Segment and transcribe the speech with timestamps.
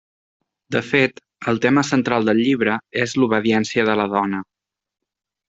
[0.75, 1.19] De fet,
[1.53, 4.43] el tema central del llibre és l'obediència de la dona.